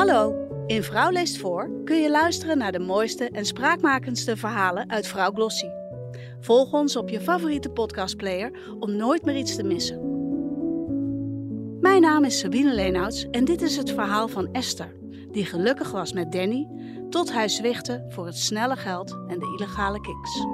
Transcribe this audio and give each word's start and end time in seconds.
Hallo, 0.00 0.46
in 0.66 0.82
Vrouw 0.82 1.10
leest 1.10 1.38
voor 1.38 1.70
kun 1.84 1.96
je 1.96 2.10
luisteren 2.10 2.58
naar 2.58 2.72
de 2.72 2.78
mooiste 2.78 3.30
en 3.30 3.44
spraakmakendste 3.44 4.36
verhalen 4.36 4.90
uit 4.90 5.06
Vrouw 5.06 5.30
Glossy. 5.30 5.68
Volg 6.40 6.72
ons 6.72 6.96
op 6.96 7.08
je 7.08 7.20
favoriete 7.20 7.70
podcastplayer 7.70 8.58
om 8.78 8.96
nooit 8.96 9.24
meer 9.24 9.36
iets 9.36 9.56
te 9.56 9.62
missen. 9.62 10.00
Mijn 11.80 12.00
naam 12.00 12.24
is 12.24 12.38
Sabine 12.38 12.74
Leenouts 12.74 13.26
en 13.30 13.44
dit 13.44 13.62
is 13.62 13.76
het 13.76 13.90
verhaal 13.90 14.28
van 14.28 14.52
Esther, 14.52 14.96
die 15.32 15.44
gelukkig 15.44 15.90
was 15.90 16.12
met 16.12 16.32
Danny 16.32 16.68
tot 17.10 17.32
hij 17.32 17.48
zwichtte 17.48 18.04
voor 18.08 18.26
het 18.26 18.36
snelle 18.36 18.76
geld 18.76 19.10
en 19.28 19.38
de 19.38 19.56
illegale 19.58 20.00
kiks. 20.00 20.46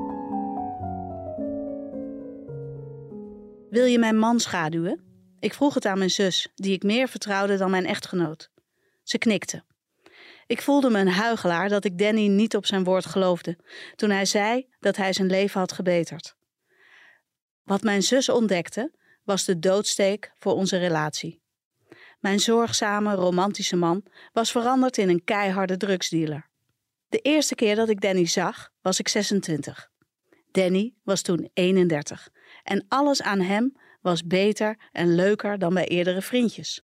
Wil 3.70 3.84
je 3.84 3.98
mijn 3.98 4.18
man 4.18 4.40
schaduwen? 4.40 5.00
Ik 5.40 5.54
vroeg 5.54 5.74
het 5.74 5.86
aan 5.86 5.98
mijn 5.98 6.10
zus, 6.10 6.48
die 6.54 6.72
ik 6.72 6.82
meer 6.82 7.08
vertrouwde 7.08 7.56
dan 7.56 7.70
mijn 7.70 7.86
echtgenoot. 7.86 8.54
Ze 9.06 9.18
knikte. 9.18 9.64
Ik 10.46 10.62
voelde 10.62 10.90
me 10.90 10.98
een 10.98 11.08
huigelaar 11.08 11.68
dat 11.68 11.84
ik 11.84 11.98
Danny 11.98 12.26
niet 12.26 12.56
op 12.56 12.66
zijn 12.66 12.84
woord 12.84 13.06
geloofde 13.06 13.58
toen 13.94 14.10
hij 14.10 14.24
zei 14.24 14.66
dat 14.80 14.96
hij 14.96 15.12
zijn 15.12 15.28
leven 15.28 15.60
had 15.60 15.72
gebeterd. 15.72 16.36
Wat 17.62 17.82
mijn 17.82 18.02
zus 18.02 18.28
ontdekte, 18.28 18.92
was 19.24 19.44
de 19.44 19.58
doodsteek 19.58 20.32
voor 20.38 20.52
onze 20.52 20.78
relatie. 20.78 21.42
Mijn 22.20 22.40
zorgzame, 22.40 23.14
romantische 23.14 23.76
man 23.76 24.04
was 24.32 24.50
veranderd 24.50 24.98
in 24.98 25.08
een 25.08 25.24
keiharde 25.24 25.76
drugsdealer. 25.76 26.50
De 27.08 27.18
eerste 27.18 27.54
keer 27.54 27.76
dat 27.76 27.88
ik 27.88 28.00
Danny 28.00 28.26
zag, 28.26 28.70
was 28.80 28.98
ik 28.98 29.08
26. 29.08 29.90
Danny 30.50 30.94
was 31.02 31.22
toen 31.22 31.50
31 31.52 32.28
en 32.62 32.84
alles 32.88 33.22
aan 33.22 33.40
hem 33.40 33.76
was 34.00 34.26
beter 34.26 34.88
en 34.92 35.14
leuker 35.14 35.58
dan 35.58 35.74
bij 35.74 35.88
eerdere 35.88 36.22
vriendjes. 36.22 36.85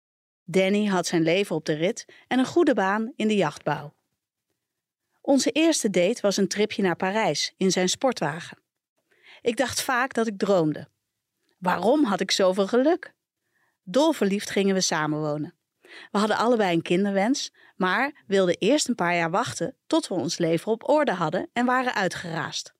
Danny 0.45 0.85
had 0.85 1.07
zijn 1.07 1.21
leven 1.21 1.55
op 1.55 1.65
de 1.65 1.73
rit 1.73 2.05
en 2.27 2.39
een 2.39 2.45
goede 2.45 2.73
baan 2.73 3.13
in 3.15 3.27
de 3.27 3.35
jachtbouw. 3.35 3.93
Onze 5.21 5.51
eerste 5.51 5.89
date 5.89 6.21
was 6.21 6.37
een 6.37 6.47
tripje 6.47 6.81
naar 6.81 6.95
Parijs 6.95 7.53
in 7.57 7.71
zijn 7.71 7.89
sportwagen. 7.89 8.57
Ik 9.41 9.57
dacht 9.57 9.81
vaak 9.81 10.13
dat 10.13 10.27
ik 10.27 10.37
droomde. 10.37 10.87
Waarom 11.57 12.03
had 12.03 12.19
ik 12.19 12.31
zoveel 12.31 12.67
geluk? 12.67 13.13
Dolverliefd 13.83 14.49
gingen 14.49 14.75
we 14.75 14.81
samenwonen. 14.81 15.53
We 16.11 16.17
hadden 16.17 16.37
allebei 16.37 16.75
een 16.75 16.81
kinderwens, 16.81 17.51
maar 17.75 18.23
wilden 18.27 18.57
eerst 18.57 18.87
een 18.87 18.95
paar 18.95 19.15
jaar 19.15 19.31
wachten 19.31 19.75
tot 19.87 20.07
we 20.07 20.13
ons 20.13 20.37
leven 20.37 20.71
op 20.71 20.89
orde 20.89 21.13
hadden 21.13 21.49
en 21.53 21.65
waren 21.65 21.93
uitgeraasd. 21.93 22.73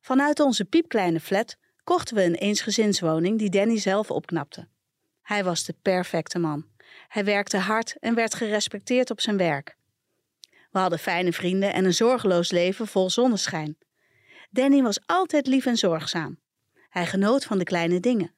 Vanuit 0.00 0.40
onze 0.40 0.64
piepkleine 0.64 1.20
flat 1.20 1.56
kochten 1.84 2.16
we 2.16 2.22
een 2.22 2.34
eensgezinswoning 2.34 3.38
die 3.38 3.50
Danny 3.50 3.78
zelf 3.78 4.10
opknapte. 4.10 4.68
Hij 5.30 5.44
was 5.44 5.64
de 5.64 5.74
perfecte 5.82 6.38
man. 6.38 6.66
Hij 7.08 7.24
werkte 7.24 7.56
hard 7.56 7.96
en 8.00 8.14
werd 8.14 8.34
gerespecteerd 8.34 9.10
op 9.10 9.20
zijn 9.20 9.36
werk. 9.36 9.76
We 10.70 10.78
hadden 10.78 10.98
fijne 10.98 11.32
vrienden 11.32 11.72
en 11.72 11.84
een 11.84 11.94
zorgeloos 11.94 12.50
leven 12.50 12.86
vol 12.86 13.10
zonneschijn. 13.10 13.76
Danny 14.50 14.82
was 14.82 15.00
altijd 15.06 15.46
lief 15.46 15.66
en 15.66 15.76
zorgzaam. 15.76 16.38
Hij 16.88 17.06
genoot 17.06 17.44
van 17.44 17.58
de 17.58 17.64
kleine 17.64 18.00
dingen. 18.00 18.34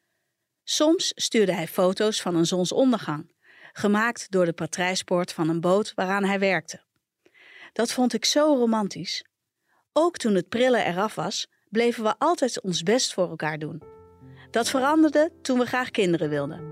Soms 0.65 1.13
stuurde 1.15 1.53
hij 1.53 1.69
foto's 1.69 2.23
van 2.23 2.35
een 2.35 2.47
zonsondergang, 2.47 3.33
gemaakt 3.73 4.31
door 4.31 4.45
de 4.45 4.53
patrijspoort 4.53 5.33
van 5.33 5.49
een 5.49 5.61
boot 5.61 5.93
waaraan 5.95 6.25
hij 6.25 6.39
werkte. 6.39 6.81
Dat 7.73 7.93
vond 7.93 8.15
ik 8.15 8.25
zo 8.25 8.55
romantisch. 8.55 9.25
Ook 9.93 10.17
toen 10.17 10.35
het 10.35 10.49
prillen 10.49 10.87
eraf 10.87 11.15
was, 11.15 11.47
bleven 11.69 12.03
we 12.03 12.15
altijd 12.19 12.61
ons 12.61 12.83
best 12.83 13.13
voor 13.13 13.29
elkaar 13.29 13.59
doen. 13.59 13.83
Dat 14.51 14.69
veranderde 14.69 15.33
toen 15.43 15.59
we 15.59 15.67
graag 15.67 15.91
kinderen 15.91 16.29
wilden. 16.29 16.72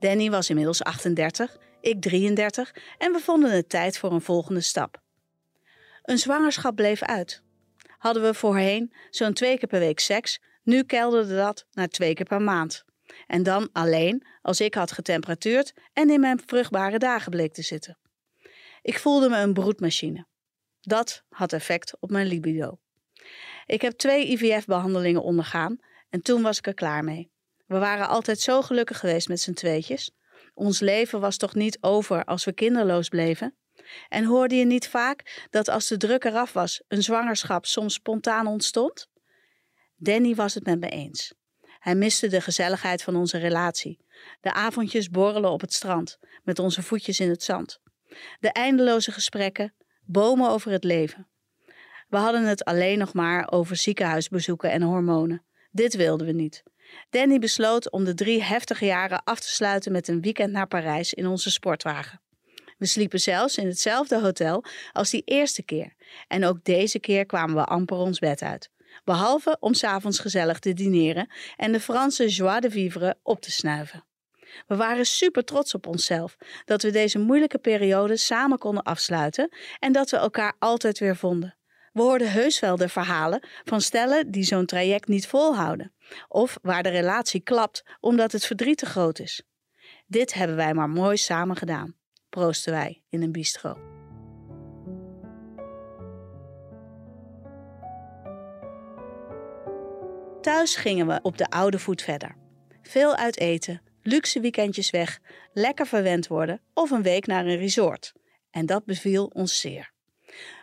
Danny 0.00 0.30
was 0.30 0.48
inmiddels 0.48 0.82
38, 0.82 1.56
ik 1.80 2.00
33 2.00 2.74
en 2.98 3.12
we 3.12 3.18
vonden 3.18 3.50
het 3.50 3.68
tijd 3.68 3.98
voor 3.98 4.12
een 4.12 4.20
volgende 4.20 4.60
stap. 4.60 5.02
Een 6.02 6.18
zwangerschap 6.18 6.76
bleef 6.76 7.02
uit. 7.02 7.42
Hadden 7.98 8.22
we 8.22 8.34
voorheen 8.34 8.92
zo'n 9.10 9.32
twee 9.32 9.58
keer 9.58 9.68
per 9.68 9.78
week 9.78 10.00
seks, 10.00 10.40
nu 10.62 10.82
kelderde 10.82 11.34
dat 11.34 11.66
naar 11.72 11.88
twee 11.88 12.14
keer 12.14 12.26
per 12.26 12.42
maand. 12.42 12.84
En 13.26 13.42
dan 13.42 13.68
alleen 13.72 14.26
als 14.42 14.60
ik 14.60 14.74
had 14.74 14.92
getemperatuurd 14.92 15.72
en 15.92 16.10
in 16.10 16.20
mijn 16.20 16.42
vruchtbare 16.46 16.98
dagen 16.98 17.30
bleek 17.30 17.52
te 17.52 17.62
zitten. 17.62 17.98
Ik 18.82 18.98
voelde 18.98 19.28
me 19.28 19.36
een 19.36 19.52
broedmachine. 19.52 20.26
Dat 20.80 21.24
had 21.28 21.52
effect 21.52 21.96
op 22.00 22.10
mijn 22.10 22.26
libido. 22.26 22.78
Ik 23.66 23.82
heb 23.82 23.92
twee 23.92 24.30
IVF-behandelingen 24.30 25.22
ondergaan 25.22 25.78
en 26.10 26.22
toen 26.22 26.42
was 26.42 26.58
ik 26.58 26.66
er 26.66 26.74
klaar 26.74 27.04
mee. 27.04 27.30
We 27.70 27.78
waren 27.78 28.08
altijd 28.08 28.40
zo 28.40 28.62
gelukkig 28.62 28.98
geweest 28.98 29.28
met 29.28 29.40
z'n 29.40 29.52
tweetjes. 29.52 30.10
Ons 30.54 30.80
leven 30.80 31.20
was 31.20 31.36
toch 31.36 31.54
niet 31.54 31.78
over 31.80 32.24
als 32.24 32.44
we 32.44 32.52
kinderloos 32.52 33.08
bleven? 33.08 33.56
En 34.08 34.24
hoorde 34.24 34.54
je 34.54 34.64
niet 34.64 34.88
vaak 34.88 35.46
dat 35.50 35.68
als 35.68 35.88
de 35.88 35.96
druk 35.96 36.24
eraf 36.24 36.52
was, 36.52 36.82
een 36.88 37.02
zwangerschap 37.02 37.66
soms 37.66 37.94
spontaan 37.94 38.46
ontstond? 38.46 39.08
Danny 39.96 40.34
was 40.34 40.54
het 40.54 40.64
met 40.64 40.80
me 40.80 40.88
eens. 40.88 41.34
Hij 41.78 41.94
miste 41.94 42.28
de 42.28 42.40
gezelligheid 42.40 43.02
van 43.02 43.16
onze 43.16 43.38
relatie. 43.38 44.04
De 44.40 44.52
avondjes 44.52 45.08
borrelen 45.08 45.50
op 45.50 45.60
het 45.60 45.72
strand, 45.72 46.18
met 46.42 46.58
onze 46.58 46.82
voetjes 46.82 47.20
in 47.20 47.28
het 47.28 47.42
zand. 47.42 47.80
De 48.40 48.52
eindeloze 48.52 49.12
gesprekken, 49.12 49.74
bomen 50.04 50.50
over 50.50 50.70
het 50.70 50.84
leven. 50.84 51.28
We 52.08 52.16
hadden 52.16 52.44
het 52.44 52.64
alleen 52.64 52.98
nog 52.98 53.12
maar 53.12 53.50
over 53.52 53.76
ziekenhuisbezoeken 53.76 54.70
en 54.70 54.82
hormonen. 54.82 55.44
Dit 55.70 55.94
wilden 55.94 56.26
we 56.26 56.32
niet. 56.32 56.62
Danny 57.10 57.38
besloot 57.38 57.90
om 57.90 58.04
de 58.04 58.14
drie 58.14 58.42
heftige 58.42 58.84
jaren 58.84 59.24
af 59.24 59.40
te 59.40 59.48
sluiten 59.48 59.92
met 59.92 60.08
een 60.08 60.20
weekend 60.20 60.52
naar 60.52 60.66
Parijs 60.66 61.14
in 61.14 61.26
onze 61.26 61.50
sportwagen. 61.50 62.20
We 62.78 62.86
sliepen 62.86 63.20
zelfs 63.20 63.56
in 63.56 63.66
hetzelfde 63.66 64.20
hotel 64.20 64.64
als 64.92 65.10
die 65.10 65.22
eerste 65.24 65.62
keer. 65.62 65.94
En 66.28 66.44
ook 66.44 66.64
deze 66.64 66.98
keer 66.98 67.26
kwamen 67.26 67.54
we 67.54 67.64
amper 67.64 67.96
ons 67.96 68.18
bed 68.18 68.42
uit. 68.42 68.70
Behalve 69.04 69.56
om 69.60 69.74
s'avonds 69.74 70.18
gezellig 70.18 70.58
te 70.58 70.72
dineren 70.72 71.30
en 71.56 71.72
de 71.72 71.80
Franse 71.80 72.28
joie 72.28 72.60
de 72.60 72.70
vivre 72.70 73.16
op 73.22 73.40
te 73.40 73.50
snuiven. 73.50 74.04
We 74.66 74.76
waren 74.76 75.06
super 75.06 75.44
trots 75.44 75.74
op 75.74 75.86
onszelf 75.86 76.36
dat 76.64 76.82
we 76.82 76.90
deze 76.90 77.18
moeilijke 77.18 77.58
periode 77.58 78.16
samen 78.16 78.58
konden 78.58 78.82
afsluiten 78.82 79.48
en 79.78 79.92
dat 79.92 80.10
we 80.10 80.16
elkaar 80.16 80.54
altijd 80.58 80.98
weer 80.98 81.16
vonden. 81.16 81.54
We 81.92 82.02
hoorden 82.02 82.32
heus 82.32 82.60
wel 82.60 82.76
de 82.76 82.88
verhalen 82.88 83.46
van 83.64 83.80
stellen 83.80 84.30
die 84.30 84.42
zo'n 84.42 84.66
traject 84.66 85.08
niet 85.08 85.26
volhouden, 85.26 85.92
of 86.28 86.58
waar 86.62 86.82
de 86.82 86.88
relatie 86.88 87.40
klapt 87.40 87.84
omdat 88.00 88.32
het 88.32 88.46
verdriet 88.46 88.78
te 88.78 88.86
groot 88.86 89.18
is. 89.18 89.42
Dit 90.06 90.34
hebben 90.34 90.56
wij 90.56 90.74
maar 90.74 90.90
mooi 90.90 91.16
samen 91.16 91.56
gedaan, 91.56 91.94
proosten 92.28 92.72
wij 92.72 93.02
in 93.08 93.22
een 93.22 93.32
bistro. 93.32 93.78
Thuis 100.40 100.76
gingen 100.76 101.06
we 101.06 101.18
op 101.22 101.38
de 101.38 101.50
oude 101.50 101.78
voet 101.78 102.02
verder. 102.02 102.36
Veel 102.82 103.16
uit 103.16 103.38
eten, 103.38 103.82
luxe 104.02 104.40
weekendjes 104.40 104.90
weg, 104.90 105.20
lekker 105.52 105.86
verwend 105.86 106.26
worden 106.26 106.60
of 106.74 106.90
een 106.90 107.02
week 107.02 107.26
naar 107.26 107.46
een 107.46 107.58
resort. 107.58 108.12
En 108.50 108.66
dat 108.66 108.84
beviel 108.84 109.26
ons 109.26 109.60
zeer. 109.60 109.92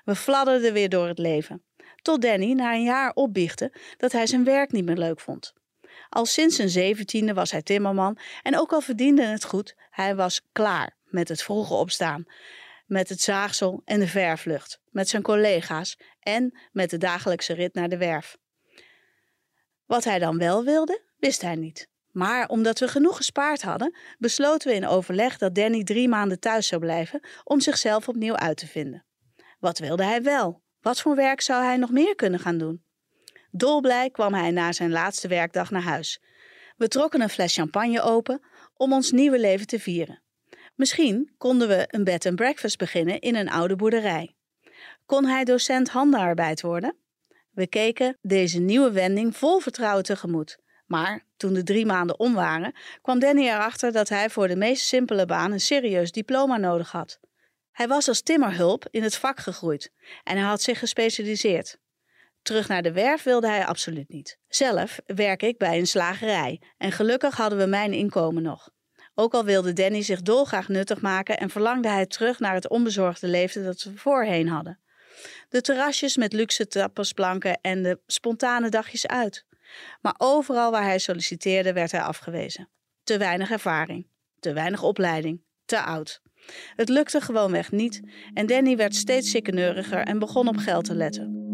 We 0.06 0.16
fladderden 0.16 0.74
weer 0.74 0.90
door 0.90 1.08
het 1.08 1.18
leven. 1.18 1.64
Tot 2.02 2.22
Danny 2.22 2.54
na 2.54 2.74
een 2.74 2.84
jaar 2.84 3.12
opbiechte 3.14 3.74
dat 3.98 4.12
hij 4.12 4.28
zijn 4.28 4.44
werk 4.44 4.72
niet 4.72 4.86
meer 4.86 4.98
leuk 4.98 5.20
vond. 5.20 5.54
Al 6.10 6.26
sinds 6.26 6.56
zijn 6.56 6.70
zeventiende 6.70 7.34
was 7.34 7.52
hij 7.52 7.62
timmerman 7.62 8.18
en 8.42 8.58
ook 8.60 8.74
al 8.74 8.82
verdiende 8.82 9.24
het 9.24 9.46
goed, 9.46 9.76
hij 9.90 10.16
was 10.16 10.42
klaar 10.52 10.96
met 11.04 11.28
het 11.28 11.44
vroege 11.44 11.74
opstaan, 11.74 12.26
met 12.86 13.10
het 13.10 13.22
zaagsel 13.22 13.82
en 13.86 14.00
de 14.00 14.08
vervlucht, 14.08 14.80
met 14.90 15.10
zijn 15.10 15.22
collega's 15.22 16.00
en 16.20 16.60
met 16.72 16.90
de 16.90 16.98
dagelijkse 16.98 17.54
rit 17.54 17.74
naar 17.74 17.90
de 17.90 17.98
werf. 17.98 18.38
Wat 19.86 20.04
hij 20.04 20.20
dan 20.20 20.38
wel 20.38 20.64
wilde, 20.64 21.02
wist 21.18 21.42
hij 21.42 21.56
niet. 21.56 21.90
Maar 22.12 22.48
omdat 22.48 22.80
we 22.80 22.88
genoeg 22.88 23.18
gespaard 23.18 23.62
hadden, 23.62 23.98
besloten 24.18 24.70
we 24.70 24.76
in 24.76 24.88
overleg 24.88 25.38
dat 25.38 25.56
Danny 25.56 25.84
drie 25.84 26.08
maanden 26.08 26.40
thuis 26.40 26.68
zou 26.68 26.82
blijven 26.82 27.20
om 27.44 27.60
zichzelf 27.60 28.08
opnieuw 28.08 28.36
uit 28.36 28.58
te 28.58 28.68
vinden. 28.68 29.07
Wat 29.60 29.80
wilde 29.80 30.04
hij 30.04 30.24
wel? 30.24 30.62
Wat 30.82 31.02
voor 31.02 31.16
werk 31.16 31.42
zou 31.42 31.64
hij 31.64 31.78
nog 31.78 31.92
meer 31.92 32.16
kunnen 32.16 32.40
gaan 32.40 32.58
doen? 32.58 32.84
Dolblij 33.52 34.10
kwam 34.10 34.34
hij 34.34 34.52
na 34.52 34.72
zijn 34.72 34.92
laatste 34.92 35.28
werkdag 35.28 35.72
naar 35.72 35.82
huis. 35.82 36.22
We 36.76 36.88
trokken 36.88 37.22
een 37.22 37.30
fles 37.30 37.54
champagne 37.56 38.02
open 38.02 38.42
om 38.74 38.94
ons 38.94 39.12
nieuwe 39.12 39.40
leven 39.40 39.68
te 39.68 39.80
vieren. 39.80 40.22
Misschien 40.76 41.34
konden 41.38 41.68
we 41.68 41.86
een 41.88 42.04
bed 42.04 42.26
and 42.26 42.36
breakfast 42.36 42.78
beginnen 42.78 43.20
in 43.20 43.36
een 43.36 43.50
oude 43.50 43.76
boerderij. 43.76 44.36
Kon 45.06 45.26
hij 45.26 45.44
docent 45.44 45.90
handenarbeid 45.90 46.62
worden? 46.62 46.96
We 47.52 47.68
keken 47.68 48.18
deze 48.22 48.60
nieuwe 48.60 48.92
wending 48.92 49.38
vol 49.38 49.60
vertrouwen 49.60 50.04
tegemoet. 50.04 50.58
Maar 50.86 51.26
toen 51.38 51.54
de 51.54 51.64
drie 51.64 51.86
maanden 51.86 52.20
om 52.20 52.34
waren, 52.34 52.74
kwam 53.02 53.20
Danny 53.20 53.48
erachter 53.48 53.92
dat 53.92 54.10
hij 54.10 54.30
voor 54.30 54.48
de 54.48 54.56
meest 54.56 54.86
simpele 54.86 55.26
baan 55.26 55.52
een 55.52 55.60
serieus 55.60 56.12
diploma 56.12 56.58
nodig 56.58 56.92
had. 56.92 57.20
Hij 57.78 57.88
was 57.88 58.08
als 58.08 58.22
timmerhulp 58.22 58.88
in 58.92 59.04
het 59.04 59.18
vak 59.18 59.40
gegroeid 59.40 59.92
en 60.24 60.38
hij 60.38 60.46
had 60.46 60.62
zich 60.62 60.80
gespecialiseerd. 60.80 61.78
Terug 62.42 62.68
naar 62.68 62.82
de 62.82 62.92
werf 62.92 63.24
wilde 63.24 63.48
hij 63.48 63.66
absoluut 63.66 64.10
niet. 64.10 64.38
Zelf 64.48 65.00
werk 65.06 65.44
ik 65.44 65.58
bij 65.58 65.78
een 65.78 65.88
slagerij 65.88 66.62
en 66.78 66.92
gelukkig 66.92 67.36
hadden 67.36 67.60
we 67.60 67.66
mijn 67.66 67.94
inkomen 67.94 68.44
nog. 68.44 68.70
Ook 69.16 69.34
al 69.34 69.44
wilde 69.44 69.74
Danny 69.74 70.02
zich 70.02 70.22
dolgraag 70.22 70.68
nuttig 70.68 71.02
maken 71.02 71.38
en 71.38 71.50
verlangde 71.50 71.90
hij 71.90 72.06
terug 72.06 72.40
naar 72.40 72.54
het 72.54 72.70
onbezorgde 72.70 73.28
leven 73.28 73.64
dat 73.64 73.84
we 73.84 73.98
voorheen 73.98 74.48
hadden. 74.48 74.80
De 75.50 75.62
terrasjes 75.62 76.18
met 76.18 76.34
luxe 76.34 76.68
tappersplanken 76.68 77.60
en 77.62 77.84
de 77.84 78.00
spontane 78.08 78.70
dagjes 78.70 79.08
uit. 79.08 79.46
Maar 80.02 80.16
overal 80.18 80.72
waar 80.72 80.84
hij 80.84 81.00
solliciteerde 81.00 81.74
werd 81.74 81.92
hij 81.92 82.02
afgewezen. 82.02 82.70
Te 83.04 83.18
weinig 83.18 83.52
ervaring, 83.52 84.08
te 84.40 84.54
weinig 84.54 84.84
opleiding, 84.84 85.42
te 85.66 85.82
oud. 85.82 86.22
Het 86.76 86.90
lukte 86.90 87.22
gewoonweg 87.22 87.72
niet 87.72 88.02
en 88.34 88.46
Danny 88.46 88.76
werd 88.76 88.96
steeds 88.96 89.32
ziekeneuriger 89.32 90.00
en 90.00 90.20
begon 90.20 90.48
op 90.48 90.58
geld 90.58 90.86
te 90.86 90.96
letten. 90.96 91.46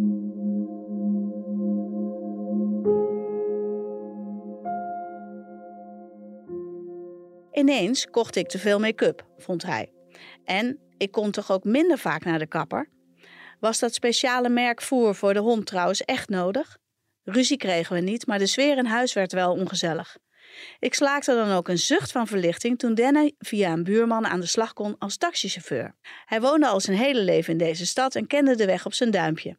Ineens 7.51 8.07
kocht 8.10 8.36
ik 8.36 8.48
te 8.48 8.60
veel 8.60 8.80
make-up, 8.80 9.25
vond 9.38 9.63
hij. 9.63 9.92
En 10.44 10.80
ik 10.98 11.12
kon 11.12 11.31
toch 11.31 11.51
ook 11.51 11.63
minder 11.63 11.98
vaak 11.98 12.24
naar 12.24 12.39
de 12.39 12.48
kapper? 12.48 12.89
Was 13.60 13.80
dat 13.80 13.94
speciale 13.94 14.50
merk 14.50 14.81
voer 14.81 15.16
voor 15.16 15.34
de 15.34 15.39
hond 15.39 15.66
trouwens 15.66 16.01
echt 16.01 16.30
nodig? 16.30 16.78
Ruzie 17.24 17.57
kregen 17.57 17.96
we 17.96 18.01
niet, 18.01 18.28
maar 18.28 18.39
de 18.39 18.48
sfeer 18.48 18.78
in 18.78 18.86
huis 18.86 19.13
werd 19.13 19.31
wel 19.31 19.51
ongezellig. 19.54 20.18
Ik 20.79 20.94
slaakte 20.94 21.33
dan 21.33 21.51
ook 21.51 21.67
een 21.67 21.79
zucht 21.79 22.11
van 22.11 22.27
verlichting 22.27 22.79
toen 22.79 22.95
Danny 22.95 23.35
via 23.39 23.71
een 23.71 23.83
buurman 23.83 24.27
aan 24.27 24.39
de 24.39 24.45
slag 24.45 24.73
kon 24.73 24.95
als 24.97 25.17
taxichauffeur. 25.17 25.95
Hij 26.25 26.41
woonde 26.41 26.67
al 26.67 26.79
zijn 26.79 26.97
hele 26.97 27.21
leven 27.21 27.51
in 27.51 27.57
deze 27.57 27.85
stad 27.85 28.15
en 28.15 28.27
kende 28.27 28.55
de 28.55 28.65
weg 28.65 28.85
op 28.85 28.94
zijn 28.94 29.11
duimpje. 29.11 29.57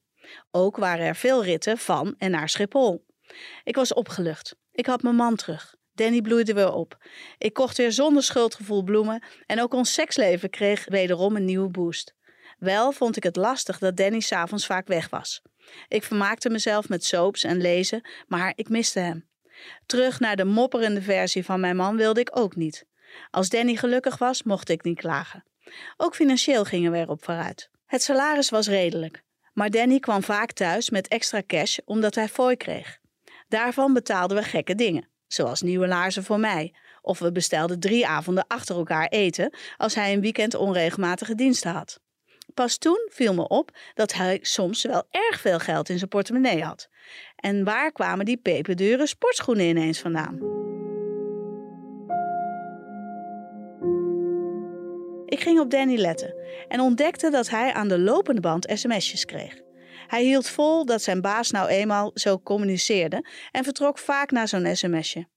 Ook 0.50 0.76
waren 0.76 1.06
er 1.06 1.16
veel 1.16 1.44
ritten 1.44 1.78
van 1.78 2.14
en 2.18 2.30
naar 2.30 2.48
Schiphol. 2.48 3.06
Ik 3.64 3.76
was 3.76 3.94
opgelucht. 3.94 4.56
Ik 4.72 4.86
had 4.86 5.02
mijn 5.02 5.16
man 5.16 5.36
terug. 5.36 5.74
Danny 5.92 6.20
bloeide 6.20 6.54
weer 6.54 6.72
op. 6.72 6.98
Ik 7.38 7.52
kocht 7.52 7.76
weer 7.76 7.92
zonder 7.92 8.22
schuldgevoel 8.22 8.82
bloemen 8.82 9.24
en 9.46 9.62
ook 9.62 9.74
ons 9.74 9.92
seksleven 9.92 10.50
kreeg 10.50 10.84
wederom 10.88 11.36
een 11.36 11.44
nieuwe 11.44 11.70
boost. 11.70 12.14
Wel 12.58 12.92
vond 12.92 13.16
ik 13.16 13.22
het 13.22 13.36
lastig 13.36 13.78
dat 13.78 13.96
Danny 13.96 14.20
s'avonds 14.20 14.66
vaak 14.66 14.86
weg 14.86 15.08
was. 15.08 15.42
Ik 15.88 16.02
vermaakte 16.02 16.50
mezelf 16.50 16.88
met 16.88 17.04
soaps 17.04 17.44
en 17.44 17.60
lezen, 17.60 18.08
maar 18.26 18.52
ik 18.56 18.68
miste 18.68 19.00
hem. 19.00 19.28
Terug 19.86 20.20
naar 20.20 20.36
de 20.36 20.44
mopperende 20.44 21.02
versie 21.02 21.44
van 21.44 21.60
mijn 21.60 21.76
man 21.76 21.96
wilde 21.96 22.20
ik 22.20 22.38
ook 22.38 22.56
niet. 22.56 22.86
Als 23.30 23.48
Danny 23.48 23.76
gelukkig 23.76 24.18
was, 24.18 24.42
mocht 24.42 24.68
ik 24.68 24.82
niet 24.84 24.98
klagen. 24.98 25.44
Ook 25.96 26.14
financieel 26.14 26.64
gingen 26.64 26.92
we 26.92 26.98
erop 26.98 27.24
vooruit. 27.24 27.70
Het 27.86 28.02
salaris 28.02 28.50
was 28.50 28.68
redelijk, 28.68 29.22
maar 29.52 29.70
Danny 29.70 29.98
kwam 29.98 30.22
vaak 30.22 30.52
thuis 30.52 30.90
met 30.90 31.08
extra 31.08 31.42
cash 31.46 31.78
omdat 31.84 32.14
hij 32.14 32.28
fooi 32.28 32.56
kreeg. 32.56 32.98
Daarvan 33.48 33.92
betaalden 33.92 34.36
we 34.36 34.42
gekke 34.42 34.74
dingen, 34.74 35.08
zoals 35.26 35.62
nieuwe 35.62 35.86
laarzen 35.86 36.24
voor 36.24 36.40
mij, 36.40 36.74
of 37.00 37.18
we 37.18 37.32
bestelden 37.32 37.80
drie 37.80 38.06
avonden 38.06 38.46
achter 38.46 38.76
elkaar 38.76 39.06
eten 39.08 39.56
als 39.76 39.94
hij 39.94 40.12
een 40.12 40.20
weekend 40.20 40.54
onregelmatige 40.54 41.34
diensten 41.34 41.72
had. 41.72 42.00
Pas 42.54 42.76
toen 42.76 43.08
viel 43.12 43.34
me 43.34 43.48
op 43.48 43.70
dat 43.94 44.12
hij 44.12 44.38
soms 44.42 44.82
wel 44.82 45.02
erg 45.10 45.40
veel 45.40 45.58
geld 45.58 45.88
in 45.88 45.98
zijn 45.98 46.10
portemonnee 46.10 46.62
had. 46.62 46.88
En 47.36 47.64
waar 47.64 47.92
kwamen 47.92 48.24
die 48.24 48.36
peperdure 48.36 49.06
sportschoenen 49.06 49.66
ineens 49.66 50.00
vandaan? 50.00 50.62
Ik 55.26 55.40
ging 55.40 55.60
op 55.60 55.70
Danny 55.70 55.96
letten 55.96 56.34
en 56.68 56.80
ontdekte 56.80 57.30
dat 57.30 57.48
hij 57.48 57.72
aan 57.72 57.88
de 57.88 57.98
lopende 57.98 58.40
band 58.40 58.70
sms'jes 58.74 59.24
kreeg. 59.24 59.60
Hij 60.06 60.22
hield 60.22 60.48
vol 60.48 60.84
dat 60.84 61.02
zijn 61.02 61.20
baas 61.20 61.50
nou 61.50 61.68
eenmaal 61.68 62.10
zo 62.14 62.38
communiceerde 62.38 63.26
en 63.50 63.64
vertrok 63.64 63.98
vaak 63.98 64.30
naar 64.30 64.48
zo'n 64.48 64.76
sms'je. 64.76 65.28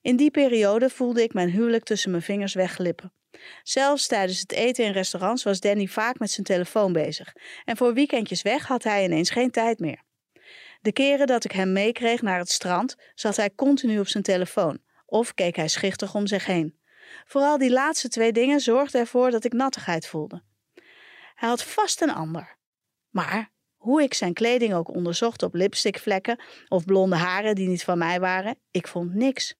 In 0.00 0.16
die 0.16 0.30
periode 0.30 0.90
voelde 0.90 1.22
ik 1.22 1.34
mijn 1.34 1.50
huwelijk 1.50 1.84
tussen 1.84 2.10
mijn 2.10 2.22
vingers 2.22 2.54
wegglippen. 2.54 3.12
Zelfs 3.62 4.06
tijdens 4.06 4.40
het 4.40 4.52
eten 4.52 4.84
in 4.84 4.92
restaurants 4.92 5.42
was 5.42 5.60
Danny 5.60 5.86
vaak 5.86 6.18
met 6.18 6.30
zijn 6.30 6.46
telefoon 6.46 6.92
bezig. 6.92 7.32
En 7.64 7.76
voor 7.76 7.94
weekendjes 7.94 8.42
weg 8.42 8.66
had 8.66 8.82
hij 8.82 9.04
ineens 9.04 9.30
geen 9.30 9.50
tijd 9.50 9.78
meer. 9.78 10.02
De 10.80 10.92
keren 10.92 11.26
dat 11.26 11.44
ik 11.44 11.52
hem 11.52 11.72
meekreeg 11.72 12.22
naar 12.22 12.38
het 12.38 12.50
strand, 12.50 12.96
zat 13.14 13.36
hij 13.36 13.54
continu 13.54 13.98
op 13.98 14.08
zijn 14.08 14.22
telefoon. 14.22 14.78
Of 15.06 15.34
keek 15.34 15.56
hij 15.56 15.68
schichtig 15.68 16.14
om 16.14 16.26
zich 16.26 16.46
heen. 16.46 16.78
Vooral 17.24 17.58
die 17.58 17.70
laatste 17.70 18.08
twee 18.08 18.32
dingen 18.32 18.60
zorgden 18.60 19.00
ervoor 19.00 19.30
dat 19.30 19.44
ik 19.44 19.52
nattigheid 19.52 20.06
voelde. 20.06 20.42
Hij 21.34 21.48
had 21.48 21.62
vast 21.62 22.02
een 22.02 22.12
ander. 22.12 22.56
Maar 23.10 23.50
hoe 23.76 24.02
ik 24.02 24.14
zijn 24.14 24.32
kleding 24.32 24.74
ook 24.74 24.88
onderzocht 24.88 25.42
op 25.42 25.54
lipstickvlekken 25.54 26.42
of 26.68 26.84
blonde 26.84 27.16
haren 27.16 27.54
die 27.54 27.68
niet 27.68 27.84
van 27.84 27.98
mij 27.98 28.20
waren, 28.20 28.58
ik 28.70 28.86
vond 28.86 29.14
niks. 29.14 29.54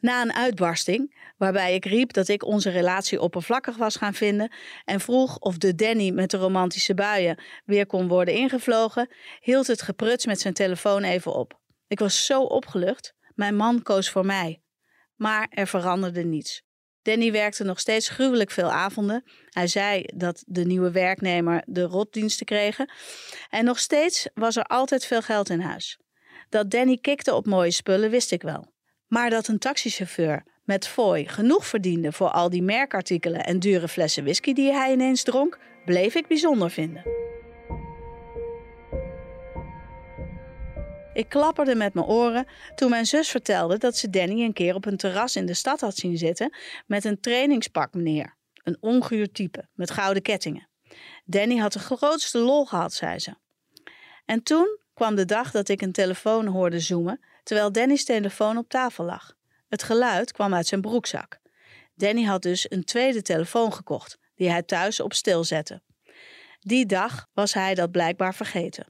Na 0.00 0.22
een 0.22 0.34
uitbarsting, 0.34 1.32
waarbij 1.36 1.74
ik 1.74 1.84
riep 1.84 2.12
dat 2.12 2.28
ik 2.28 2.44
onze 2.44 2.70
relatie 2.70 3.20
oppervlakkig 3.20 3.76
was 3.76 3.96
gaan 3.96 4.14
vinden 4.14 4.52
en 4.84 5.00
vroeg 5.00 5.38
of 5.38 5.58
de 5.58 5.74
Danny 5.74 6.10
met 6.10 6.30
de 6.30 6.36
romantische 6.36 6.94
buien 6.94 7.38
weer 7.64 7.86
kon 7.86 8.08
worden 8.08 8.34
ingevlogen, 8.34 9.08
hield 9.40 9.66
het 9.66 9.82
gepruts 9.82 10.26
met 10.26 10.40
zijn 10.40 10.54
telefoon 10.54 11.02
even 11.02 11.34
op. 11.34 11.58
Ik 11.86 11.98
was 11.98 12.26
zo 12.26 12.42
opgelucht. 12.42 13.14
Mijn 13.34 13.56
man 13.56 13.82
koos 13.82 14.10
voor 14.10 14.26
mij. 14.26 14.62
Maar 15.16 15.46
er 15.50 15.66
veranderde 15.66 16.24
niets. 16.24 16.62
Danny 17.02 17.32
werkte 17.32 17.64
nog 17.64 17.80
steeds 17.80 18.08
gruwelijk 18.08 18.50
veel 18.50 18.70
avonden. 18.70 19.24
Hij 19.48 19.66
zei 19.66 20.04
dat 20.14 20.42
de 20.46 20.64
nieuwe 20.64 20.90
werknemer 20.90 21.62
de 21.66 21.82
rotdiensten 21.82 22.46
kregen. 22.46 22.92
En 23.48 23.64
nog 23.64 23.78
steeds 23.78 24.28
was 24.34 24.56
er 24.56 24.64
altijd 24.64 25.04
veel 25.06 25.22
geld 25.22 25.50
in 25.50 25.60
huis. 25.60 25.98
Dat 26.48 26.70
Danny 26.70 26.96
kikte 26.96 27.34
op 27.34 27.46
mooie 27.46 27.70
spullen 27.70 28.10
wist 28.10 28.32
ik 28.32 28.42
wel. 28.42 28.69
Maar 29.10 29.30
dat 29.30 29.48
een 29.48 29.58
taxichauffeur 29.58 30.42
met 30.64 30.86
fooi 30.86 31.28
genoeg 31.28 31.66
verdiende 31.66 32.12
voor 32.12 32.30
al 32.30 32.50
die 32.50 32.62
merkartikelen 32.62 33.44
en 33.44 33.58
dure 33.58 33.88
flessen 33.88 34.22
whisky 34.22 34.52
die 34.52 34.72
hij 34.72 34.92
ineens 34.92 35.22
dronk, 35.22 35.58
bleef 35.84 36.14
ik 36.14 36.26
bijzonder 36.26 36.70
vinden. 36.70 37.02
Ik 41.14 41.28
klapperde 41.28 41.74
met 41.74 41.94
mijn 41.94 42.06
oren 42.06 42.46
toen 42.74 42.90
mijn 42.90 43.06
zus 43.06 43.28
vertelde 43.28 43.78
dat 43.78 43.96
ze 43.96 44.10
Danny 44.10 44.44
een 44.44 44.52
keer 44.52 44.74
op 44.74 44.86
een 44.86 44.96
terras 44.96 45.36
in 45.36 45.46
de 45.46 45.54
stad 45.54 45.80
had 45.80 45.96
zien 45.96 46.18
zitten 46.18 46.54
met 46.86 47.04
een 47.04 47.20
trainingspak 47.20 47.94
meneer. 47.94 48.34
Een 48.62 48.76
onguur 48.80 49.32
type 49.32 49.68
met 49.74 49.90
gouden 49.90 50.22
kettingen. 50.22 50.68
Danny 51.24 51.56
had 51.56 51.72
de 51.72 51.78
grootste 51.78 52.38
lol 52.38 52.66
gehad, 52.66 52.92
zei 52.92 53.18
ze. 53.18 53.34
En 54.24 54.42
toen 54.42 54.78
kwam 54.94 55.14
de 55.14 55.24
dag 55.24 55.50
dat 55.50 55.68
ik 55.68 55.82
een 55.82 55.92
telefoon 55.92 56.46
hoorde 56.46 56.80
zoomen 56.80 57.20
terwijl 57.50 57.72
Danny's 57.72 58.04
telefoon 58.04 58.56
op 58.56 58.68
tafel 58.68 59.04
lag. 59.04 59.34
Het 59.68 59.82
geluid 59.82 60.32
kwam 60.32 60.54
uit 60.54 60.66
zijn 60.66 60.80
broekzak. 60.80 61.38
Danny 61.94 62.22
had 62.22 62.42
dus 62.42 62.70
een 62.70 62.84
tweede 62.84 63.22
telefoon 63.22 63.72
gekocht, 63.72 64.18
die 64.34 64.50
hij 64.50 64.62
thuis 64.62 65.00
op 65.00 65.12
stil 65.12 65.44
zette. 65.44 65.82
Die 66.60 66.86
dag 66.86 67.26
was 67.32 67.54
hij 67.54 67.74
dat 67.74 67.90
blijkbaar 67.90 68.34
vergeten. 68.34 68.86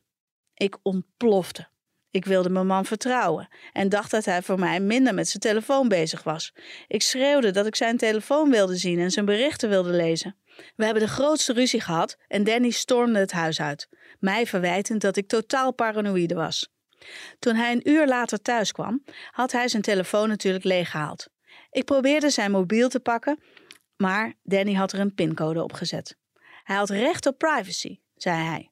Ik 0.54 0.76
ontplofte. 0.82 1.68
Ik 2.10 2.24
wilde 2.24 2.50
mijn 2.50 2.66
man 2.66 2.84
vertrouwen 2.84 3.48
en 3.72 3.88
dacht 3.88 4.10
dat 4.10 4.24
hij 4.24 4.42
voor 4.42 4.58
mij 4.58 4.80
minder 4.80 5.14
met 5.14 5.28
zijn 5.28 5.42
telefoon 5.42 5.88
bezig 5.88 6.22
was. 6.22 6.54
Ik 6.86 7.02
schreeuwde 7.02 7.50
dat 7.50 7.66
ik 7.66 7.76
zijn 7.76 7.96
telefoon 7.96 8.50
wilde 8.50 8.76
zien 8.76 8.98
en 8.98 9.10
zijn 9.10 9.24
berichten 9.24 9.68
wilde 9.68 9.92
lezen. 9.92 10.36
We 10.76 10.84
hebben 10.84 11.02
de 11.02 11.08
grootste 11.08 11.52
ruzie 11.52 11.80
gehad 11.80 12.16
en 12.28 12.44
Danny 12.44 12.70
stormde 12.70 13.18
het 13.18 13.32
huis 13.32 13.60
uit, 13.60 13.88
mij 14.18 14.46
verwijtend 14.46 15.00
dat 15.00 15.16
ik 15.16 15.28
totaal 15.28 15.72
paranoïde 15.72 16.34
was. 16.34 16.78
Toen 17.38 17.54
hij 17.54 17.72
een 17.72 17.88
uur 17.88 18.06
later 18.06 18.42
thuis 18.42 18.72
kwam, 18.72 19.04
had 19.30 19.52
hij 19.52 19.68
zijn 19.68 19.82
telefoon 19.82 20.28
natuurlijk 20.28 20.64
leeggehaald. 20.64 21.28
Ik 21.70 21.84
probeerde 21.84 22.30
zijn 22.30 22.50
mobiel 22.50 22.88
te 22.88 23.00
pakken, 23.00 23.40
maar 23.96 24.34
Danny 24.42 24.74
had 24.74 24.92
er 24.92 25.00
een 25.00 25.14
pincode 25.14 25.62
op 25.62 25.72
gezet. 25.72 26.16
Hij 26.62 26.76
had 26.76 26.90
recht 26.90 27.26
op 27.26 27.38
privacy, 27.38 28.00
zei 28.14 28.42
hij. 28.42 28.70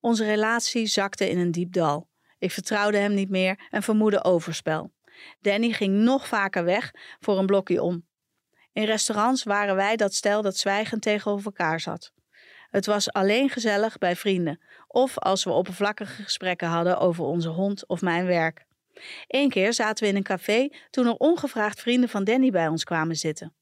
Onze 0.00 0.24
relatie 0.24 0.86
zakte 0.86 1.30
in 1.30 1.38
een 1.38 1.50
diep 1.50 1.72
dal. 1.72 2.10
Ik 2.38 2.50
vertrouwde 2.50 2.98
hem 2.98 3.14
niet 3.14 3.30
meer 3.30 3.66
en 3.70 3.82
vermoedde 3.82 4.24
overspel. 4.24 4.92
Danny 5.40 5.72
ging 5.72 5.94
nog 5.94 6.28
vaker 6.28 6.64
weg 6.64 6.90
voor 7.20 7.38
een 7.38 7.46
blokje 7.46 7.82
om. 7.82 8.06
In 8.72 8.84
restaurants 8.84 9.42
waren 9.42 9.76
wij 9.76 9.96
dat 9.96 10.14
stel 10.14 10.42
dat 10.42 10.56
zwijgend 10.56 11.02
tegenover 11.02 11.46
elkaar 11.46 11.80
zat. 11.80 12.12
Het 12.72 12.86
was 12.86 13.12
alleen 13.12 13.48
gezellig 13.48 13.98
bij 13.98 14.16
vrienden 14.16 14.60
of 14.88 15.18
als 15.18 15.44
we 15.44 15.50
oppervlakkige 15.50 16.22
gesprekken 16.22 16.68
hadden 16.68 16.98
over 16.98 17.24
onze 17.24 17.48
hond 17.48 17.86
of 17.86 18.00
mijn 18.00 18.26
werk. 18.26 18.64
Eén 19.26 19.48
keer 19.48 19.72
zaten 19.72 20.04
we 20.04 20.10
in 20.10 20.16
een 20.16 20.22
café 20.22 20.68
toen 20.90 21.06
er 21.06 21.14
ongevraagd 21.14 21.80
vrienden 21.80 22.08
van 22.08 22.24
Danny 22.24 22.50
bij 22.50 22.68
ons 22.68 22.84
kwamen 22.84 23.16
zitten. 23.16 23.52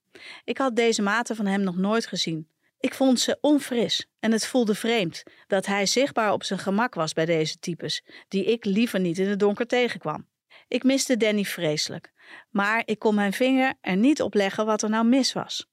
Ik 0.45 0.59
had 0.59 0.77
deze 0.77 1.03
maten 1.03 1.37
van 1.37 1.47
hem 1.47 1.61
nog 1.61 1.77
nooit 1.77 2.07
gezien. 2.07 2.49
Ik 2.81 2.95
vond 2.95 3.21
ze 3.21 3.39
onfris 3.41 4.07
en 4.21 4.33
het 4.33 4.47
voelde 4.47 4.75
vreemd 4.75 5.23
dat 5.47 5.67
hij 5.67 5.87
zichtbaar 5.87 6.33
op 6.33 6.43
zijn 6.43 6.59
gemak 6.59 6.95
was 6.95 7.13
bij 7.13 7.27
deze 7.27 7.59
types, 7.59 8.05
die 8.29 8.45
ik 8.45 8.65
liever 8.65 9.01
niet 9.01 9.19
in 9.19 9.29
het 9.29 9.39
donker 9.39 9.67
tegenkwam. 9.67 10.27
Ik 10.69 10.83
miste 10.83 11.17
Danny 11.17 11.45
vreselijk, 11.45 12.13
maar 12.51 12.83
ik 12.85 12.99
kon 12.99 13.15
mijn 13.15 13.33
vinger 13.33 13.75
er 13.81 13.97
niet 13.97 14.23
op 14.23 14.35
leggen 14.35 14.67
wat 14.67 14.83
er 14.83 14.91
nou 14.91 15.07
mis 15.07 15.33
was. 15.33 15.70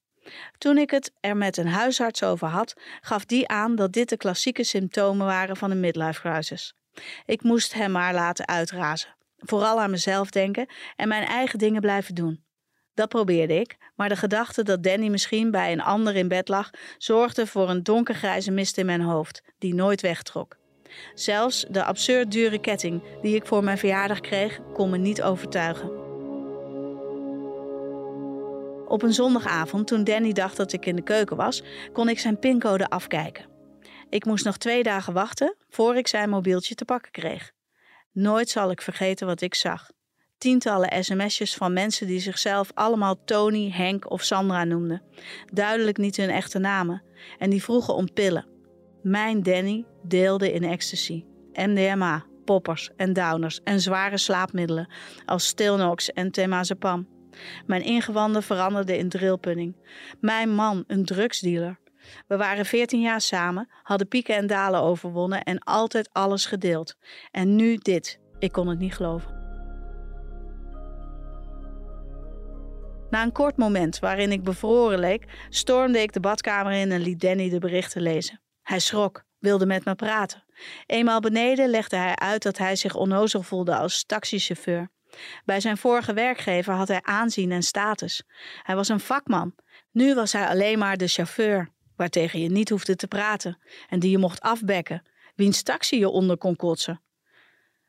Toen 0.58 0.78
ik 0.78 0.92
het 0.92 1.12
er 1.20 1.38
met 1.38 1.58
een 1.58 1.68
huisarts 1.68 2.24
over 2.24 2.48
had, 2.48 2.74
gaf 3.02 3.26
die 3.26 3.48
aan 3.48 3.76
dat 3.76 3.94
dit 3.94 4.10
de 4.10 4.18
klassieke 4.18 4.64
symptomen 4.64 5.26
waren 5.26 5.58
van 5.58 5.72
een 5.72 5.80
midlife 5.80 6.22
crisis. 6.22 6.74
Ik 7.26 7.44
moest 7.44 7.74
hem 7.74 7.92
maar 7.92 8.14
laten 8.14 8.48
uitrazen, 8.48 9.16
vooral 9.38 9.82
aan 9.82 9.92
mezelf 9.92 10.30
denken 10.30 10.68
en 10.96 11.08
mijn 11.08 11.24
eigen 11.24 11.60
dingen 11.60 11.82
blijven 11.82 12.16
doen. 12.16 12.46
Dat 12.94 13.10
probeerde 13.10 13.60
ik, 13.60 13.78
maar 13.96 14.10
de 14.10 14.16
gedachte 14.16 14.64
dat 14.64 14.84
Danny 14.84 15.08
misschien 15.08 15.52
bij 15.52 15.72
een 15.72 15.82
ander 15.82 16.16
in 16.16 16.28
bed 16.28 16.48
lag, 16.48 16.70
zorgde 16.98 17.48
voor 17.48 17.70
een 17.70 17.84
donkergrijze 17.84 18.52
mist 18.52 18.78
in 18.78 18.86
mijn 18.86 19.02
hoofd, 19.02 19.44
die 19.58 19.74
nooit 19.74 20.02
wegtrok. 20.02 20.58
Zelfs 21.14 21.66
de 21.70 21.84
absurd 21.84 22.32
dure 22.32 22.60
ketting 22.60 23.04
die 23.22 23.36
ik 23.36 23.46
voor 23.46 23.64
mijn 23.64 23.78
verjaardag 23.78 24.20
kreeg, 24.20 24.60
kon 24.74 24.90
me 24.90 24.98
niet 24.98 25.22
overtuigen. 25.22 25.97
Op 28.88 29.02
een 29.02 29.14
zondagavond, 29.14 29.88
toen 29.88 30.04
Danny 30.04 30.34
dacht 30.34 30.58
dat 30.58 30.74
ik 30.74 30.86
in 30.86 30.96
de 30.96 31.04
keuken 31.04 31.38
was, 31.38 31.64
kon 31.94 32.10
ik 32.10 32.20
zijn 32.20 32.40
pincode 32.40 32.90
afkijken. 32.90 33.46
Ik 34.10 34.26
moest 34.26 34.46
nog 34.46 34.58
twee 34.58 34.84
dagen 34.84 35.14
wachten 35.14 35.56
voor 35.70 35.96
ik 35.96 36.08
zijn 36.08 36.30
mobieltje 36.30 36.76
te 36.76 36.86
pakken 36.86 37.12
kreeg. 37.12 37.52
Nooit 38.12 38.50
zal 38.50 38.72
ik 38.72 38.82
vergeten 38.82 39.28
wat 39.28 39.42
ik 39.42 39.56
zag 39.56 39.90
tientallen 40.38 41.04
sms'jes 41.04 41.56
van 41.56 41.74
mensen 41.74 42.08
die 42.08 42.20
zichzelf 42.20 42.72
allemaal 42.74 43.24
Tony, 43.26 43.72
Henk 43.72 44.12
of 44.12 44.24
Sandra 44.24 44.64
noemden. 44.64 45.02
Duidelijk 45.54 45.98
niet 45.98 46.18
hun 46.18 46.30
echte 46.30 46.60
namen. 46.60 47.04
En 47.38 47.50
die 47.50 47.64
vroegen 47.64 47.96
om 47.96 48.14
pillen. 48.14 48.48
Mijn 49.02 49.44
Danny 49.44 49.86
deelde 50.04 50.54
in 50.54 50.64
ecstasy, 50.64 51.26
MDMA, 51.54 52.26
poppers 52.46 52.90
en 52.96 53.14
downers 53.14 53.60
en 53.64 53.80
zware 53.80 54.18
slaapmiddelen 54.18 54.90
als 55.26 55.48
Stilnox 55.48 56.12
en 56.12 56.32
temazepam. 56.32 57.17
Mijn 57.66 57.84
ingewanden 57.84 58.44
veranderden 58.44 58.98
in 58.98 59.10
drillpunning. 59.10 59.76
Mijn 60.20 60.50
man, 60.50 60.84
een 60.88 61.06
drugsdealer. 61.06 61.80
We 62.28 62.38
waren 62.38 62.66
veertien 62.66 63.02
jaar 63.02 63.22
samen, 63.22 63.70
hadden 63.84 64.08
pieken 64.08 64.36
en 64.36 64.48
dalen 64.48 64.82
overwonnen 64.82 65.44
en 65.44 65.60
altijd 65.60 66.10
alles 66.12 66.46
gedeeld. 66.46 66.96
En 67.32 67.56
nu 67.56 67.76
dit. 67.76 68.20
Ik 68.40 68.52
kon 68.52 68.68
het 68.68 68.80
niet 68.80 68.96
geloven. 68.96 69.36
Na 73.10 73.24
een 73.24 73.32
kort 73.32 73.58
moment 73.58 74.00
waarin 74.00 74.32
ik 74.32 74.44
bevroren 74.44 75.00
leek, 75.00 75.26
stormde 75.50 76.02
ik 76.02 76.14
de 76.14 76.20
badkamer 76.20 76.72
in 76.72 76.92
en 76.92 77.02
liet 77.02 77.20
Danny 77.20 77.50
de 77.50 77.60
berichten 77.60 78.02
lezen. 78.02 78.42
Hij 78.62 78.80
schrok, 78.80 79.24
wilde 79.40 79.66
met 79.66 79.86
me 79.86 79.96
praten. 79.96 80.44
Eenmaal 80.86 81.20
beneden 81.20 81.70
legde 81.70 81.96
hij 81.96 82.16
uit 82.16 82.44
dat 82.44 82.58
hij 82.58 82.76
zich 82.76 82.96
onnozel 82.96 83.42
voelde 83.42 83.76
als 83.76 84.04
taxichauffeur. 84.06 84.90
Bij 85.46 85.60
zijn 85.60 85.78
vorige 85.78 86.14
werkgever 86.14 86.74
had 86.74 86.88
hij 86.88 87.02
aanzien 87.02 87.52
en 87.52 87.64
status. 87.64 88.24
Hij 88.64 88.76
was 88.76 88.90
een 88.90 89.00
vakman. 89.00 89.56
Nu 89.92 90.16
was 90.16 90.34
hij 90.34 90.48
alleen 90.48 90.80
maar 90.80 90.98
de 90.98 91.08
chauffeur, 91.08 91.72
waartegen 91.96 92.40
je 92.40 92.50
niet 92.50 92.70
hoefde 92.70 92.96
te 92.96 93.08
praten 93.08 93.60
en 93.90 94.00
die 94.00 94.12
je 94.12 94.18
mocht 94.18 94.42
afbekken, 94.42 95.04
wiens 95.36 95.62
taxi 95.62 96.00
je 96.00 96.10
onder 96.10 96.38
kon 96.38 96.56
kotsen. 96.56 97.02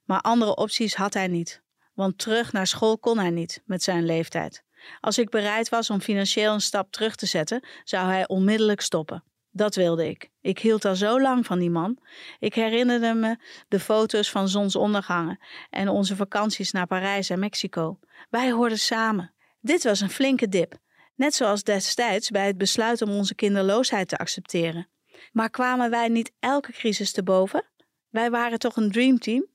Maar 0.04 0.20
andere 0.20 0.56
opties 0.56 0.94
had 0.94 1.14
hij 1.14 1.26
niet, 1.26 1.62
want 1.94 2.18
terug 2.18 2.52
naar 2.52 2.66
school 2.66 2.98
kon 2.98 3.18
hij 3.18 3.30
niet 3.30 3.62
met 3.64 3.82
zijn 3.82 4.04
leeftijd. 4.04 4.64
Als 5.00 5.18
ik 5.18 5.30
bereid 5.30 5.68
was 5.68 5.90
om 5.90 6.00
financieel 6.00 6.52
een 6.52 6.60
stap 6.60 6.90
terug 6.90 7.16
te 7.16 7.26
zetten, 7.26 7.64
zou 7.84 8.08
hij 8.10 8.28
onmiddellijk 8.28 8.80
stoppen. 8.80 9.24
Dat 9.50 9.74
wilde 9.74 10.08
ik. 10.08 10.30
Ik 10.40 10.58
hield 10.58 10.84
al 10.84 10.96
zo 10.96 11.20
lang 11.20 11.46
van 11.46 11.58
die 11.58 11.70
man. 11.70 11.98
Ik 12.38 12.54
herinnerde 12.54 13.14
me 13.14 13.36
de 13.68 13.80
foto's 13.80 14.30
van 14.30 14.48
zonsondergangen 14.48 15.38
en 15.70 15.88
onze 15.88 16.16
vakanties 16.16 16.70
naar 16.70 16.86
Parijs 16.86 17.30
en 17.30 17.38
Mexico. 17.38 17.98
Wij 18.30 18.52
hoorden 18.52 18.78
samen. 18.78 19.32
Dit 19.60 19.84
was 19.84 20.00
een 20.00 20.10
flinke 20.10 20.48
dip, 20.48 20.78
net 21.14 21.34
zoals 21.34 21.62
destijds 21.62 22.30
bij 22.30 22.46
het 22.46 22.58
besluit 22.58 23.02
om 23.02 23.10
onze 23.10 23.34
kinderloosheid 23.34 24.08
te 24.08 24.18
accepteren. 24.18 24.88
Maar 25.32 25.50
kwamen 25.50 25.90
wij 25.90 26.08
niet 26.08 26.32
elke 26.40 26.72
crisis 26.72 27.12
te 27.12 27.22
boven? 27.22 27.64
Wij 28.08 28.30
waren 28.30 28.58
toch 28.58 28.76
een 28.76 28.90
dreamteam? 28.90 29.46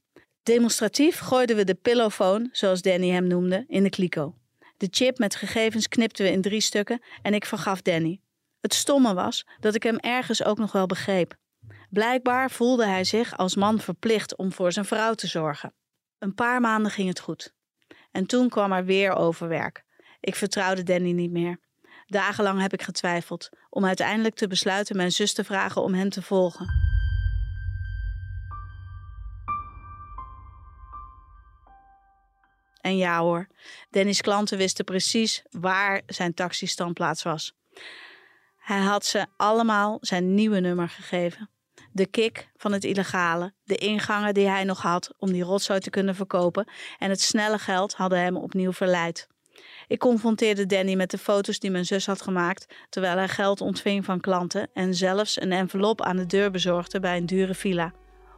Demonstratief 0.44 1.20
gooiden 1.20 1.56
we 1.56 1.64
de 1.64 1.76
pillowphone, 1.76 2.50
zoals 2.52 2.82
Danny 2.82 3.10
hem 3.10 3.28
noemde, 3.28 3.66
in 3.68 3.84
de 3.84 3.90
kliko. 3.90 4.36
De 4.78 4.88
chip 4.92 5.18
met 5.18 5.36
gegevens 5.36 5.88
knipten 5.88 6.26
we 6.26 6.32
in 6.32 6.42
drie 6.42 6.62
stukken 6.62 7.02
en 7.22 7.34
ik 7.34 7.46
vergaf 7.46 7.82
Danny. 7.82 8.20
Het 8.64 8.74
stomme 8.74 9.14
was 9.14 9.46
dat 9.60 9.76
ik 9.76 9.84
hem 9.84 9.98
ergens 9.98 10.44
ook 10.44 10.58
nog 10.58 10.72
wel 10.72 10.86
begreep. 10.86 11.36
Blijkbaar 11.90 12.52
voelde 12.52 12.86
hij 12.86 13.04
zich 13.04 13.38
als 13.38 13.56
man 13.56 13.80
verplicht 13.80 14.36
om 14.36 14.52
voor 14.52 14.72
zijn 14.72 14.86
vrouw 14.86 15.14
te 15.14 15.28
zorgen. 15.28 15.74
Een 16.20 16.34
paar 16.34 16.62
maanden 16.62 16.92
ging 16.92 17.08
het 17.08 17.20
goed. 17.20 17.54
En 18.12 18.26
toen 18.26 18.50
kwam 18.50 18.72
er 18.72 18.86
weer 18.86 19.16
overwerk. 19.16 19.84
Ik 20.20 20.36
vertrouwde 20.36 20.84
Danny 20.84 21.12
niet 21.12 21.32
meer. 21.32 21.60
Dagenlang 22.06 22.62
heb 22.62 22.74
ik 22.74 22.82
getwijfeld, 22.82 23.50
om 23.70 23.86
uiteindelijk 23.86 24.36
te 24.36 24.48
besluiten 24.48 24.96
mijn 24.96 25.12
zus 25.12 25.34
te 25.34 25.44
vragen 25.44 25.82
om 25.82 25.94
hem 25.94 26.10
te 26.10 26.22
volgen. 26.22 26.68
En 32.82 32.98
ja 32.98 33.20
hoor, 33.20 33.48
Dennis' 33.90 34.22
klanten 34.22 34.58
wisten 34.58 34.86
precies 34.86 35.44
waar 35.50 36.02
zijn 36.06 36.34
taxistandplaats 36.34 37.24
was. 37.24 37.56
Hij 38.64 38.80
had 38.80 39.06
ze 39.06 39.26
allemaal 39.38 39.98
zijn 40.02 40.34
nieuwe 40.34 40.60
nummer 40.60 40.90
gegeven. 40.90 41.50
De 41.92 42.06
kick 42.06 42.50
van 42.58 42.72
het 42.72 42.84
illegale, 42.84 43.54
de 43.64 43.76
ingangen 43.76 44.34
die 44.34 44.48
hij 44.48 44.64
nog 44.64 44.82
had 44.82 45.14
om 45.18 45.32
die 45.32 45.44
rotzooi 45.44 45.80
te 45.80 45.90
kunnen 45.90 46.16
verkopen 46.16 46.68
en 46.98 47.10
het 47.10 47.22
snelle 47.22 47.58
geld 47.58 47.94
hadden 47.94 48.20
hem 48.20 48.38
opnieuw 48.38 48.74
verleid. 48.74 49.28
Ik 49.88 50.00
confronteerde 50.00 50.66
Danny 50.66 50.96
met 50.96 51.12
de 51.12 51.18
foto's 51.18 51.60
die 51.60 51.72
mijn 51.72 51.86
zus 51.86 52.06
had 52.06 52.22
gemaakt 52.22 52.76
terwijl 52.90 53.18
hij 53.18 53.28
geld 53.28 53.62
ontving 53.62 54.06
van 54.06 54.20
klanten 54.20 54.70
en 54.74 54.94
zelfs 54.94 55.42
een 55.42 55.52
envelop 55.52 56.02
aan 56.02 56.18
de 56.18 56.26
deur 56.26 56.52
bezorgde 56.52 57.00
bij 57.00 57.18
een 57.18 57.26
dure 57.26 57.54
villa. 57.54 57.94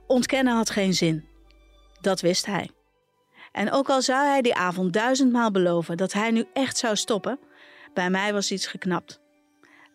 Ontkennen 0.08 0.56
had 0.56 0.70
geen 0.70 0.94
zin. 0.94 1.26
Dat 2.02 2.22
wist 2.22 2.46
hij. 2.46 2.70
En 3.52 3.72
ook 3.72 3.90
al 3.90 4.02
zou 4.02 4.28
hij 4.28 4.42
die 4.42 4.56
avond 4.56 4.94
duizendmaal 4.94 5.52
beloven 5.52 5.98
dat 5.98 6.14
hij 6.14 6.32
nu 6.32 6.46
echt 6.54 6.78
zou 6.78 6.96
stoppen, 6.96 7.40
bij 7.94 8.10
mij 8.10 8.34
was 8.34 8.52
iets 8.52 8.68
geknapt. 8.68 9.24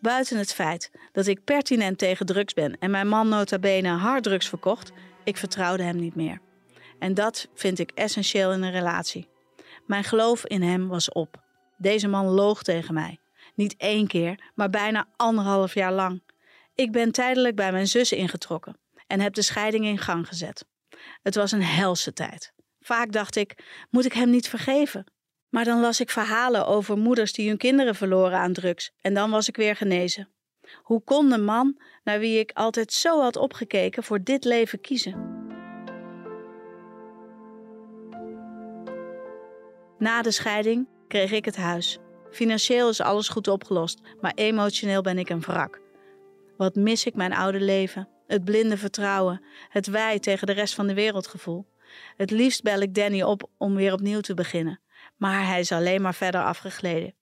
Buiten 0.01 0.37
het 0.37 0.53
feit 0.53 0.91
dat 1.11 1.27
ik 1.27 1.43
pertinent 1.43 1.97
tegen 1.97 2.25
drugs 2.25 2.53
ben 2.53 2.77
en 2.79 2.91
mijn 2.91 3.07
man 3.07 3.29
nota 3.29 3.59
bene 3.59 3.89
harddrugs 3.89 4.49
verkocht, 4.49 4.91
ik 5.23 5.37
vertrouwde 5.37 5.83
hem 5.83 5.95
niet 5.95 6.15
meer. 6.15 6.39
En 6.99 7.13
dat 7.13 7.47
vind 7.53 7.79
ik 7.79 7.91
essentieel 7.91 8.53
in 8.53 8.61
een 8.61 8.71
relatie. 8.71 9.27
Mijn 9.85 10.03
geloof 10.03 10.45
in 10.45 10.61
hem 10.61 10.87
was 10.87 11.11
op. 11.11 11.43
Deze 11.77 12.07
man 12.07 12.25
loog 12.25 12.63
tegen 12.63 12.93
mij. 12.93 13.19
Niet 13.55 13.75
één 13.77 14.07
keer, 14.07 14.51
maar 14.55 14.69
bijna 14.69 15.07
anderhalf 15.15 15.73
jaar 15.73 15.93
lang. 15.93 16.23
Ik 16.75 16.91
ben 16.91 17.11
tijdelijk 17.11 17.55
bij 17.55 17.71
mijn 17.71 17.87
zus 17.87 18.11
ingetrokken 18.11 18.77
en 19.07 19.19
heb 19.19 19.33
de 19.33 19.41
scheiding 19.41 19.85
in 19.85 19.97
gang 19.97 20.27
gezet. 20.27 20.65
Het 21.21 21.35
was 21.35 21.51
een 21.51 21.63
helse 21.63 22.13
tijd. 22.13 22.53
Vaak 22.79 23.11
dacht 23.11 23.35
ik: 23.35 23.63
moet 23.89 24.05
ik 24.05 24.13
hem 24.13 24.29
niet 24.29 24.49
vergeven? 24.49 25.05
Maar 25.51 25.63
dan 25.63 25.79
las 25.79 25.99
ik 25.99 26.09
verhalen 26.09 26.67
over 26.67 26.97
moeders 26.97 27.33
die 27.33 27.47
hun 27.47 27.57
kinderen 27.57 27.95
verloren 27.95 28.37
aan 28.37 28.53
drugs 28.53 28.91
en 29.01 29.13
dan 29.13 29.31
was 29.31 29.47
ik 29.47 29.55
weer 29.55 29.75
genezen. 29.75 30.29
Hoe 30.81 31.03
kon 31.03 31.29
de 31.29 31.37
man, 31.37 31.79
naar 32.03 32.19
wie 32.19 32.39
ik 32.39 32.51
altijd 32.53 32.93
zo 32.93 33.21
had 33.21 33.35
opgekeken, 33.35 34.03
voor 34.03 34.23
dit 34.23 34.43
leven 34.43 34.81
kiezen? 34.81 35.39
Na 39.97 40.21
de 40.21 40.31
scheiding 40.31 40.87
kreeg 41.07 41.31
ik 41.31 41.45
het 41.45 41.55
huis. 41.55 41.97
Financieel 42.29 42.89
is 42.89 43.01
alles 43.01 43.29
goed 43.29 43.47
opgelost, 43.47 43.99
maar 44.21 44.33
emotioneel 44.35 45.01
ben 45.01 45.17
ik 45.17 45.29
een 45.29 45.41
wrak. 45.41 45.81
Wat 46.57 46.75
mis 46.75 47.05
ik 47.05 47.15
mijn 47.15 47.33
oude 47.33 47.59
leven, 47.59 48.09
het 48.27 48.43
blinde 48.43 48.77
vertrouwen, 48.77 49.43
het 49.69 49.87
wij 49.87 50.19
tegen 50.19 50.47
de 50.47 50.53
rest 50.53 50.73
van 50.73 50.87
de 50.87 50.93
wereld 50.93 51.27
gevoel. 51.27 51.65
Het 52.17 52.31
liefst 52.31 52.63
bel 52.63 52.79
ik 52.79 52.95
Danny 52.95 53.21
op 53.21 53.49
om 53.57 53.75
weer 53.75 53.93
opnieuw 53.93 54.19
te 54.19 54.33
beginnen, 54.33 54.79
maar 55.21 55.47
hij 55.47 55.59
is 55.59 55.71
alleen 55.71 56.01
maar 56.01 56.13
verder 56.13 56.43
afgegleden. 56.43 57.15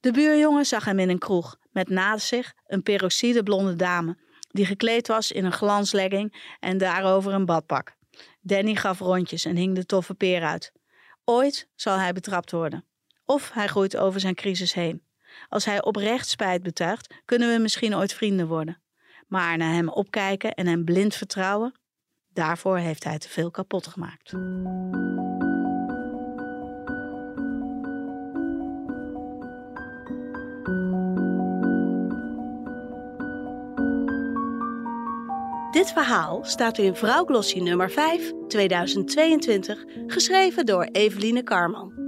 De 0.00 0.12
buurjongen 0.12 0.66
zag 0.66 0.84
hem 0.84 0.98
in 0.98 1.08
een 1.08 1.18
kroeg, 1.18 1.56
met 1.70 1.88
naast 1.88 2.26
zich 2.26 2.52
een 2.66 2.82
peroxide 2.82 3.42
blonde 3.42 3.76
dame, 3.76 4.18
die 4.50 4.66
gekleed 4.66 5.06
was 5.06 5.32
in 5.32 5.44
een 5.44 5.52
glanslegging 5.52 6.54
en 6.58 6.78
daarover 6.78 7.32
een 7.32 7.44
badpak. 7.44 7.96
Danny 8.40 8.74
gaf 8.74 8.98
rondjes 8.98 9.44
en 9.44 9.56
hing 9.56 9.74
de 9.74 9.86
toffe 9.86 10.14
peer 10.14 10.42
uit. 10.42 10.72
Ooit 11.24 11.68
zal 11.74 11.98
hij 11.98 12.12
betrapt 12.12 12.50
worden. 12.50 12.84
Of 13.24 13.50
hij 13.52 13.66
groeit 13.66 13.96
over 13.96 14.20
zijn 14.20 14.34
crisis 14.34 14.72
heen. 14.72 15.02
Als 15.48 15.64
hij 15.64 15.82
oprecht 15.82 16.28
spijt 16.28 16.62
betuigt, 16.62 17.14
kunnen 17.24 17.52
we 17.52 17.58
misschien 17.58 17.96
ooit 17.96 18.14
vrienden 18.14 18.46
worden. 18.46 18.82
Maar 19.26 19.56
naar 19.56 19.72
hem 19.72 19.88
opkijken 19.88 20.54
en 20.54 20.66
hem 20.66 20.84
blind 20.84 21.14
vertrouwen, 21.14 21.80
daarvoor 22.32 22.78
heeft 22.78 23.04
hij 23.04 23.18
te 23.18 23.28
veel 23.28 23.50
kapot 23.50 23.86
gemaakt. 23.86 24.32
Dit 35.80 35.92
verhaal 35.92 36.44
staat 36.44 36.78
in 36.78 36.94
Vrouw 36.94 37.24
Glossy 37.24 37.58
nummer 37.58 37.90
5, 37.90 38.32
2022, 38.48 39.84
geschreven 40.06 40.66
door 40.66 40.84
Eveline 40.84 41.42
Karman. 41.42 41.99